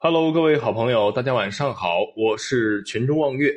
[0.00, 3.52] Hello，各位好朋友，大家晚上好，我是群中望月。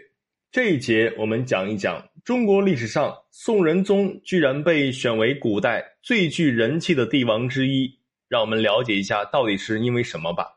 [0.52, 10.47] 这一节我们讲一讲中国历史上宋仁宗居然被选为古代最具人气的帝王之一，让我们了解一下到底是因为什么吧。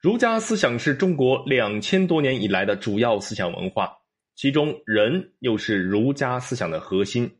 [0.00, 3.98] 儒家思想是中国两千多年以来的主要思想文化，
[4.34, 7.30] 其中仁又是儒家思想的核心。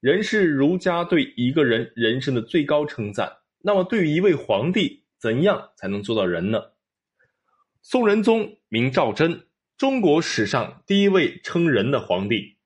[0.00, 3.32] 仁是儒家对一个人人生的最高称赞。
[3.62, 6.60] 那么，对于一位皇帝，怎样才能做到仁呢？
[7.82, 12.56] 宋仁宗名赵祯，中国史上第一位称仁的皇帝。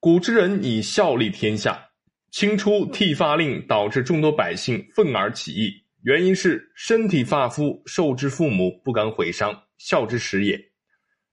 [0.00, 1.90] 古之人以孝立天下，
[2.30, 10.60] 清初剃发令导致众多百姓愤而起义，原因是身体发肤受之父母，不敢毁伤，孝之始也。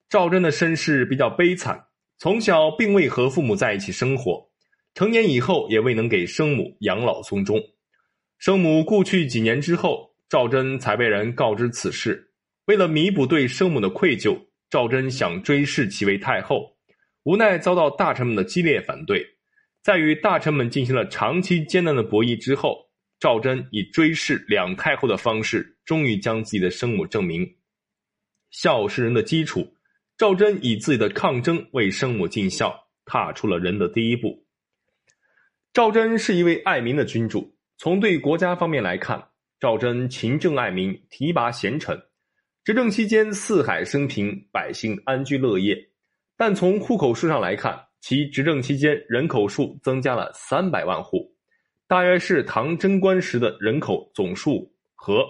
[0.10, 1.88] 赵祯的身世比较悲惨，
[2.18, 4.48] 从小并未和父母在一起生活，
[4.94, 7.60] 成年以后也未能给生母养老送终。
[8.38, 12.32] 生母故去几年之后，赵祯才被人告知此事。
[12.66, 14.38] 为了弥补对生母的愧疚，
[14.70, 16.78] 赵祯想追谥其为太后，
[17.24, 19.26] 无奈遭到大臣们的激烈反对。
[19.82, 27.48] 在与大臣们进行了长期艰难的博弈之后，赵祯以追谥两太后的方式，终于将自己的生母证明。
[28.52, 29.76] 孝是人的基础，
[30.18, 34.46] 赵祯以自己的抗争为生母尽孝，踏出了人的第一步。
[35.72, 37.55] 赵祯是一位爱民的君主。
[37.78, 39.22] 从对国家方面来看，
[39.60, 42.02] 赵祯勤政爱民，提拔贤臣，
[42.64, 45.78] 执政期间四海升平，百姓安居乐业。
[46.38, 51.36] 但从户口数上来看，其执政期间人口数增加了三百万户，
[51.86, 55.26] 大约是唐贞观时的人口总数和。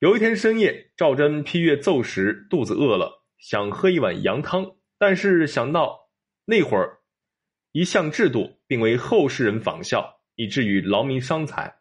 [0.00, 6.10] 有一天深夜，赵祯批阅奏时，肚子饿了，想喝一碗羊汤，但是想到
[6.44, 6.98] 那会儿
[7.72, 10.13] 一项制度，并为后世人仿效。
[10.36, 11.74] 以至于劳民伤财，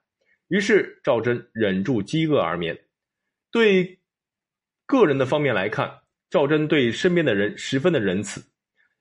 [0.47, 2.77] 于是赵祯忍住饥饿而眠。
[3.51, 3.99] 对
[4.85, 5.91] 个人的方面来看，
[6.29, 8.43] 赵祯对身边的人十分的仁慈。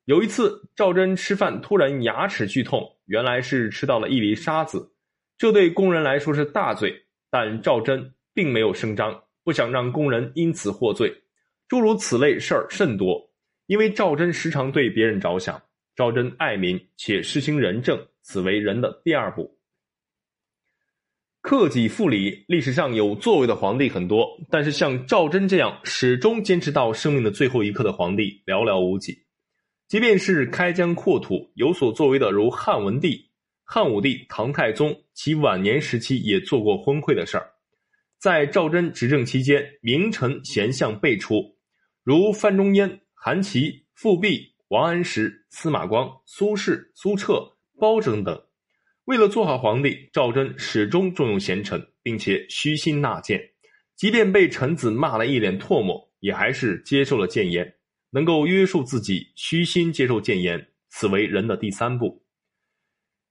[0.05, 4.93] 有一次，赵祯吃饭突然牙齿剧痛，原来是吃到了一粒沙子，
[5.39, 11.13] 这对工人来说是大罪，但赵祯并没有声张，不想让工人因此获罪。
[11.69, 13.31] 诸如此类事儿甚多，
[13.67, 15.63] 因为赵祯时常对别人着想。
[15.95, 19.59] 赵祯爱民且施行仁政，此为人的第二步。
[21.41, 29.27] 克己复礼，历史上有作为的皇帝很多，但是像赵祯这样始终坚持到生命的最后一刻的皇帝寥寥无几。
[29.89, 33.29] 即便是开疆扩土有所作为的，如汉文帝、
[33.65, 37.51] 汉武帝、唐太宗，其晚年时期也做过昏聩的事儿。
[38.19, 41.57] 在赵祯执政期间，名臣贤相辈出，
[42.05, 44.53] 如范仲淹、韩琦、富弼。
[44.69, 47.52] 王安石、司马光、苏轼、苏辙、
[47.83, 48.41] 包拯等，
[49.07, 53.43] 为了做好皇帝，赵祯始终重用贤臣，并且虚心纳谏，
[53.97, 57.75] 即便被臣子骂了一脸唾沫，也还是接受了谏言，
[58.13, 62.25] 能够约束自己，虚心接受谏言，此为人的第三步。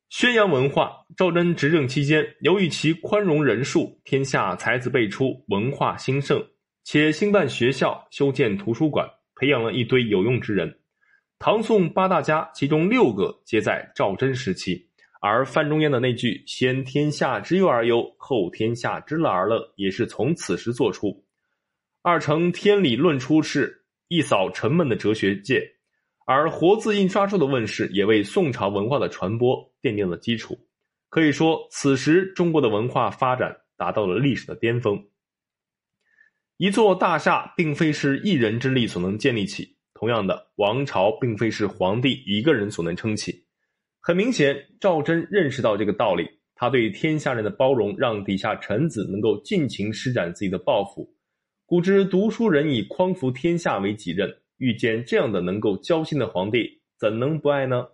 [0.09, 6.45] 宣扬文化，赵祯执政期间，由于其宽容仁恕，天下才子辈出，文化兴盛，
[6.83, 10.80] 且兴办学校、修建图书馆，培养了一堆有用之人。
[11.43, 14.87] 唐宋八大家，其中六个皆在赵祯时期，
[15.19, 21.25] 而范仲淹的那句“先天下之忧而忧，后天下之乐而乐”也是从此时做出。
[22.03, 25.67] 二程天理论出世，一扫沉闷的哲学界，
[26.27, 30.59] 而活字印刷术的问世，也为宋朝文化的传播奠定了基础。
[31.09, 35.03] 可以说，此时中国的文化发展达到了历史的巅峰。
[36.57, 39.75] 一座大厦，并非是一人之力所能建立起。
[40.01, 43.45] 同样的，王朝并非是皇帝一个人所能撑起。
[43.99, 51.07] 很明显，赵祯认识到这个道理，他对天下人的包容，让底下臣子能够尽情施展自己的抱负。
[51.67, 57.85] 古之读书人以匡扶天下为己任，遇见这样的能够交心的皇帝，怎能不爱呢？